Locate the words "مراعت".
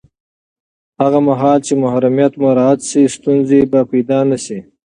2.43-2.79